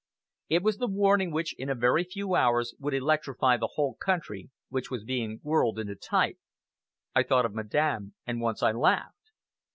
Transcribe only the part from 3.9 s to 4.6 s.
country,